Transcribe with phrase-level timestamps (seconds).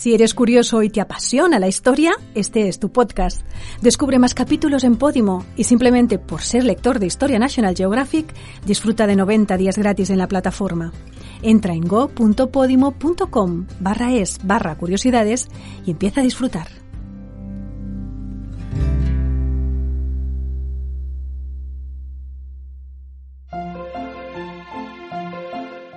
[0.00, 3.42] Si eres curioso y te apasiona la historia, este es tu podcast.
[3.82, 8.32] Descubre más capítulos en Podimo y simplemente por ser lector de Historia National Geographic,
[8.64, 10.90] disfruta de 90 días gratis en la plataforma.
[11.42, 15.48] Entra en go.podimo.com barra es barra curiosidades
[15.84, 16.68] y empieza a disfrutar.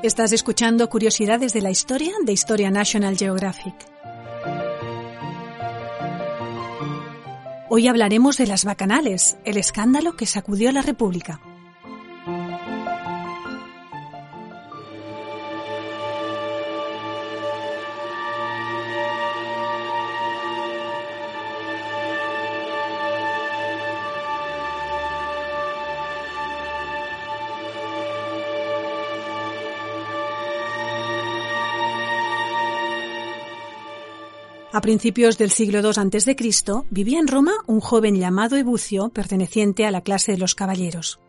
[0.03, 3.92] Estás escuchando Curiosidades de la Historia de Historia National Geographic.
[7.75, 11.41] Hoy hablaremos de las bacanales, el escándalo que sacudió la República.
[34.73, 36.35] A principios del siglo II a.C.
[36.89, 41.19] vivía en Roma un joven llamado Ebucio, perteneciente a la clase de los caballeros.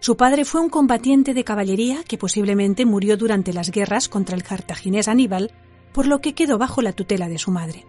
[0.00, 4.42] Su padre fue un combatiente de caballería que posiblemente murió durante las guerras contra el
[4.42, 5.52] cartaginés Aníbal,
[5.92, 7.86] por lo que quedó bajo la tutela de su madre.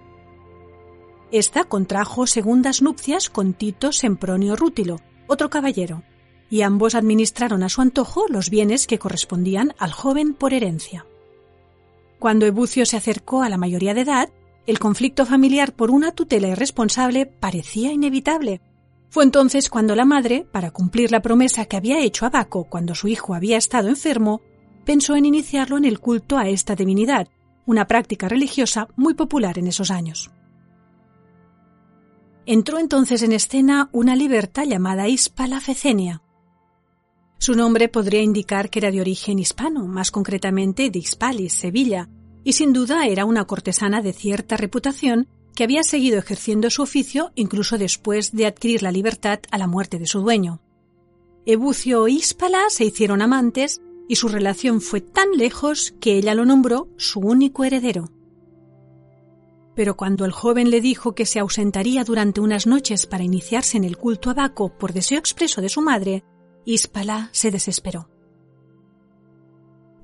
[1.32, 6.04] Esta contrajo segundas nupcias con Tito Sempronio Rútilo, otro caballero,
[6.48, 11.08] y ambos administraron a su antojo los bienes que correspondían al joven por herencia.
[12.20, 14.30] Cuando Ebucio se acercó a la mayoría de edad,
[14.68, 18.62] el conflicto familiar por una tutela irresponsable parecía inevitable.
[19.10, 22.96] Fue entonces cuando la madre, para cumplir la promesa que había hecho a Baco cuando
[22.96, 24.42] su hijo había estado enfermo,
[24.84, 27.28] pensó en iniciarlo en el culto a esta divinidad,
[27.66, 30.32] una práctica religiosa muy popular en esos años.
[32.48, 36.22] Entró entonces en escena una libertad llamada Hispala Fecenia.
[37.38, 42.08] Su nombre podría indicar que era de origen hispano, más concretamente de Hispalis, Sevilla,
[42.46, 47.32] y sin duda era una cortesana de cierta reputación que había seguido ejerciendo su oficio
[47.36, 50.62] incluso después de adquirir la libertad a la muerte de su dueño.
[51.46, 56.46] Ebucio e Hispala se hicieron amantes y su relación fue tan lejos que ella lo
[56.46, 58.12] nombró su único heredero.
[59.76, 63.84] Pero cuando el joven le dijo que se ausentaría durante unas noches para iniciarse en
[63.84, 66.24] el culto a Baco por deseo expreso de su madre,
[66.64, 68.08] Hispala se desesperó.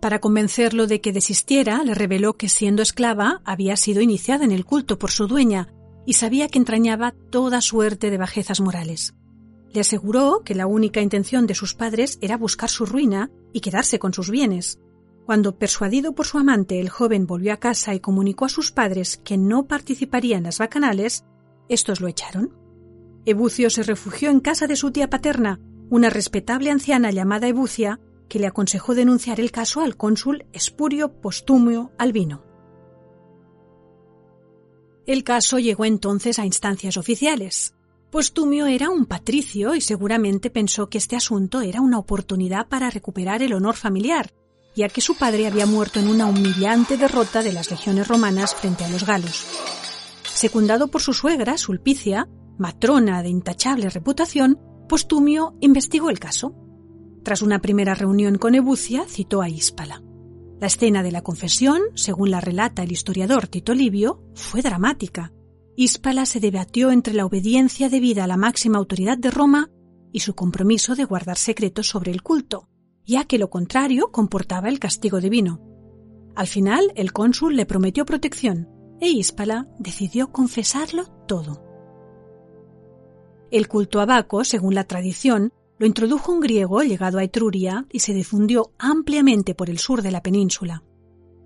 [0.02, 4.66] Para convencerlo de que desistiera, le reveló que siendo esclava había sido iniciada en el
[4.66, 5.74] culto por su dueña
[6.08, 9.14] y sabía que entrañaba toda suerte de bajezas morales.
[9.72, 14.00] Le aseguró que la única intención de sus padres era buscar su ruina y quedarse
[14.00, 14.80] con sus bienes.
[15.28, 19.22] Cuando, persuadido por su amante, el joven volvió a casa y comunicó a sus padres
[19.24, 21.26] que no participaría en las bacanales,
[21.70, 22.52] estos lo echaron.
[23.26, 25.60] Ebucio se refugió en casa de su tía paterna,
[25.92, 28.00] una respetable anciana llamada Ebucia,
[28.32, 32.46] que le aconsejó denunciar el caso al cónsul Espurio Postumio Albino.
[35.06, 37.74] El caso llegó entonces a instancias oficiales.
[38.10, 43.44] Postumio era un patricio y seguramente pensó que este asunto era una oportunidad para recuperar
[43.44, 44.32] el honor familiar,
[44.78, 48.86] ya que su padre había muerto en una humillante derrota de las legiones romanas frente
[48.86, 49.46] a los galos.
[50.24, 56.56] Secundado por su suegra, Sulpicia, matrona de intachable reputación, Postumio investigó el caso.
[57.24, 60.02] Tras una primera reunión con Ebucia, citó a Hispala.
[60.60, 65.32] La escena de la confesión, según la relata el historiador Tito Livio, fue dramática.
[65.76, 69.70] Hispala se debatió entre la obediencia debida a la máxima autoridad de Roma
[70.12, 72.68] y su compromiso de guardar secretos sobre el culto,
[73.06, 75.62] ya que lo contrario comportaba el castigo divino.
[76.36, 78.70] Al final, el cónsul le prometió protección
[79.00, 81.64] e Hispala decidió confesarlo todo.
[83.52, 85.52] El culto a Baco, según la tradición,
[85.82, 90.12] lo introdujo un griego llegado a Etruria y se difundió ampliamente por el sur de
[90.12, 90.84] la península.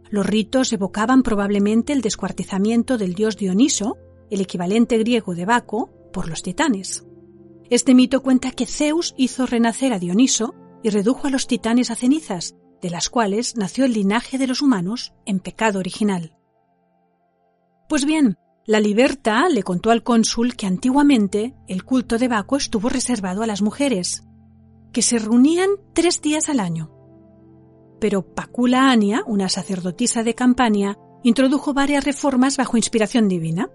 [0.10, 3.98] Los ritos evocaban probablemente el descuartizamiento del dios Dioniso,
[4.30, 7.06] el equivalente griego de Baco, por los titanes.
[7.70, 10.54] Este mito cuenta que Zeus hizo renacer a Dioniso
[10.84, 14.62] y redujo a los titanes a cenizas, de las cuales nació el linaje de los
[14.62, 16.36] humanos en pecado original.
[17.88, 22.90] Pues bien, la Liberta le contó al cónsul que antiguamente el culto de Baco estuvo
[22.90, 24.24] reservado a las mujeres,
[24.92, 26.92] que se reunían tres días al año.
[28.00, 33.70] pero Pacula Ania, una sacerdotisa de Campania, introdujo varias reformas bajo inspiración divina.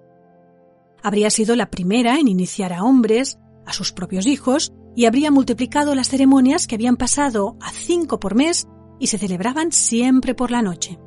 [1.03, 5.95] Habría sido la primera en iniciar a hombres, a sus propios hijos, y habría multiplicado
[5.95, 10.63] las ceremonias que habían pasado a cinco por mes y se celebraban siempre por la
[10.63, 10.99] noche.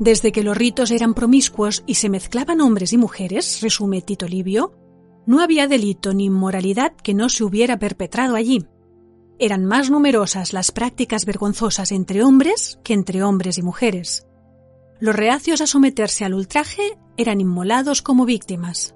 [0.00, 4.72] Desde que los ritos eran promiscuos y se mezclaban hombres y mujeres, resume Tito Livio,
[5.26, 8.66] no había delito ni inmoralidad que no se hubiera perpetrado allí.
[9.38, 14.26] Eran más numerosas las prácticas vergonzosas entre hombres que entre hombres y mujeres.
[15.00, 18.94] Los reacios a someterse al ultraje eran inmolados como víctimas.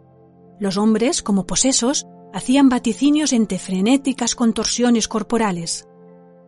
[0.59, 5.87] Los hombres, como posesos, hacían vaticinios entre frenéticas contorsiones corporales.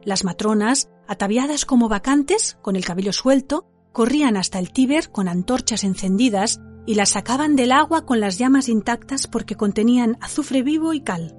[0.03, 5.83] Las matronas, ataviadas como vacantes, con el cabello suelto, corrían hasta el Tíber con antorchas
[5.83, 11.01] encendidas y las sacaban del agua con las llamas intactas porque contenían azufre vivo y
[11.01, 11.35] cal.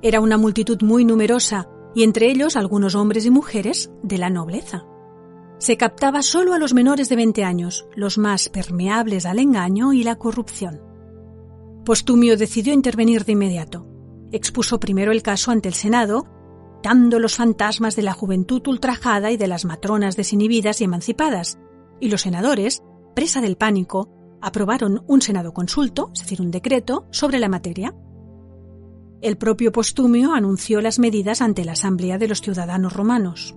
[0.00, 4.86] Era una multitud muy numerosa y entre ellos algunos hombres y mujeres de la nobleza.
[5.58, 10.04] Se captaba solo a los menores de 20 años, los más permeables al engaño y
[10.04, 10.80] la corrupción.
[11.84, 13.86] Postumio decidió intervenir de inmediato.
[14.32, 16.26] Expuso primero el caso ante el Senado,
[17.18, 21.58] los fantasmas de la juventud ultrajada y de las matronas desinhibidas y emancipadas,
[22.00, 22.82] y los senadores,
[23.14, 24.08] presa del pánico,
[24.40, 27.94] aprobaron un Senado consulto, es decir, un decreto, sobre la materia.
[29.20, 33.54] El propio Postumio anunció las medidas ante la Asamblea de los Ciudadanos Romanos.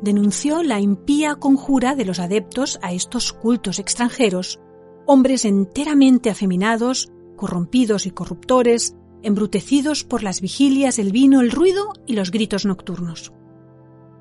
[0.00, 4.60] Denunció la impía conjura de los adeptos a estos cultos extranjeros,
[5.06, 8.94] hombres enteramente afeminados, corrompidos y corruptores,
[9.26, 13.32] embrutecidos por las vigilias, el vino, el ruido y los gritos nocturnos.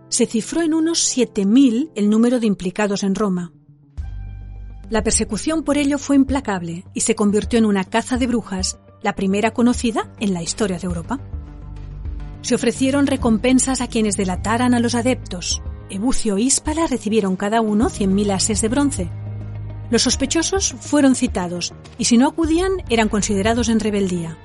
[0.10, 3.54] Se cifró en unos 7.000 el número de implicados en Roma.
[4.90, 9.14] La persecución por ello fue implacable y se convirtió en una caza de brujas, la
[9.14, 11.20] primera conocida en la historia de Europa.
[12.42, 15.62] Se ofrecieron recompensas a quienes delataran a los adeptos.
[15.92, 19.12] Ebucio e Íspala recibieron cada uno 100.000 ases de bronce.
[19.92, 24.40] Los sospechosos fueron citados y si no acudían eran considerados en rebeldía.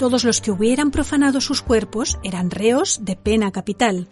[0.00, 4.08] Todos los que hubieran profanado sus cuerpos eran reos de pena capital,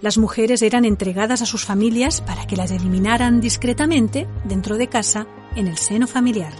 [0.00, 5.26] las mujeres eran entregadas a sus familias para que las eliminaran discretamente dentro de casa
[5.56, 6.52] en el seno familiar.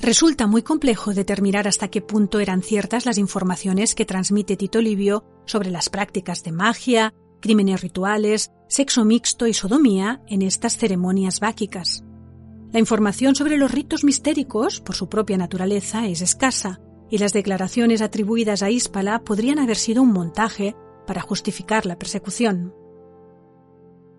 [0.00, 5.24] Resulta muy complejo determinar hasta qué punto eran ciertas las informaciones que transmite Tito Livio
[5.44, 12.04] sobre las prácticas de magia, crímenes rituales, sexo mixto y sodomía en estas ceremonias báquicas.
[12.70, 16.78] La información sobre los ritos mistéricos, por su propia naturaleza, es escasa,
[17.10, 20.76] y las declaraciones atribuidas a Íspala podrían haber sido un montaje
[21.06, 22.74] para justificar la persecución.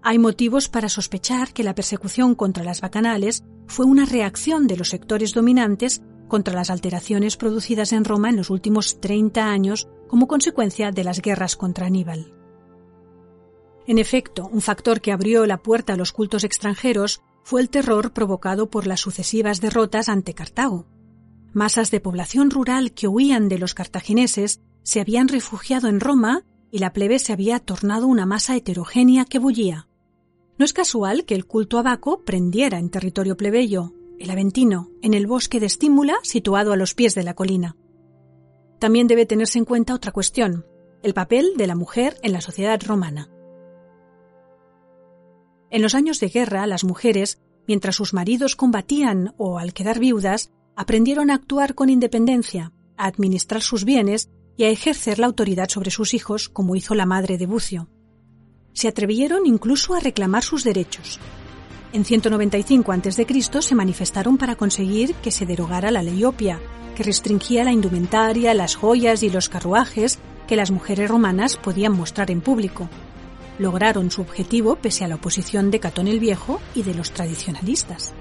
[0.01, 4.89] Hay motivos para sospechar que la persecución contra las bacanales fue una reacción de los
[4.89, 10.91] sectores dominantes contra las alteraciones producidas en Roma en los últimos 30 años como consecuencia
[10.91, 12.33] de las guerras contra Aníbal.
[13.87, 18.13] En efecto, un factor que abrió la puerta a los cultos extranjeros fue el terror
[18.13, 20.85] provocado por las sucesivas derrotas ante Cartago.
[21.53, 26.79] Masas de población rural que huían de los cartagineses se habían refugiado en Roma y
[26.79, 29.87] la plebe se había tornado una masa heterogénea que bullía.
[30.57, 35.13] No es casual que el culto a Baco prendiera en territorio plebeyo, el Aventino, en
[35.13, 37.75] el bosque de Estímula situado a los pies de la colina.
[38.77, 40.65] También debe tenerse en cuenta otra cuestión,
[41.01, 43.29] el papel de la mujer en la sociedad romana.
[45.71, 50.51] En los años de guerra, las mujeres, mientras sus maridos combatían o al quedar viudas,
[50.79, 55.91] aprendieron a actuar con independencia, a administrar sus bienes y a ejercer la autoridad sobre
[55.91, 57.89] sus hijos, como hizo la madre de Bucio.
[58.71, 61.19] Se atrevieron incluso a reclamar sus derechos.
[61.91, 63.61] En 195 a.C.
[63.61, 66.61] se manifestaron para conseguir que se derogara la ley opia,
[66.95, 70.17] que restringía la indumentaria, las joyas y los carruajes
[70.47, 72.89] que las mujeres romanas podían mostrar en público.
[73.57, 78.13] Lograron su objetivo pese a la oposición de Catón el Viejo y de los tradicionalistas.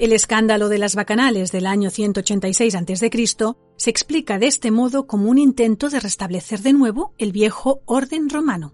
[0.00, 3.10] El escándalo de las bacanales del año 186 a.C.
[3.76, 8.30] se explica de este modo como un intento de restablecer de nuevo el viejo orden
[8.30, 8.72] romano.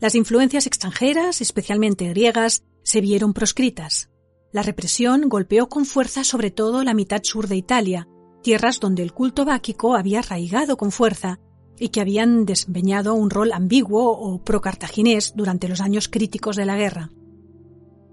[0.00, 4.10] Las influencias extranjeras, especialmente griegas, se vieron proscritas.
[4.50, 8.08] La represión golpeó con fuerza sobre todo la mitad sur de Italia,
[8.42, 11.38] tierras donde el culto báquico había arraigado con fuerza
[11.78, 16.76] y que habían desempeñado un rol ambiguo o pro-cartaginés durante los años críticos de la
[16.76, 17.12] guerra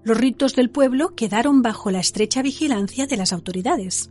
[0.04, 4.10] los ritos del pueblo quedaron bajo la estrecha vigilancia de las autoridades.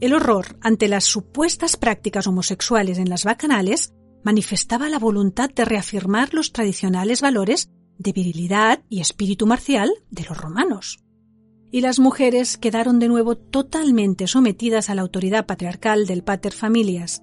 [0.00, 6.34] El horror ante las supuestas prácticas homosexuales en las bacanales manifestaba la voluntad de reafirmar
[6.34, 11.00] los tradicionales valores de virilidad y espíritu marcial de los romanos.
[11.70, 17.22] Y las mujeres quedaron de nuevo totalmente sometidas a la autoridad patriarcal del pater familias,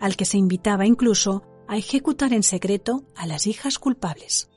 [0.00, 4.50] al que se invitaba incluso a ejecutar en secreto a las hijas culpables.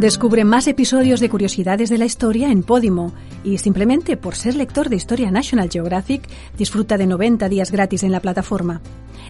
[0.00, 3.12] Descubre más episodios de Curiosidades de la Historia en Podimo
[3.44, 6.26] y simplemente por ser lector de Historia National Geographic
[6.56, 8.80] disfruta de 90 días gratis en la plataforma.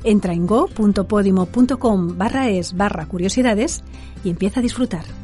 [0.04, 3.82] Entra en go.podimo.com barra es barra curiosidades
[4.22, 5.19] y empieza a disfrutar.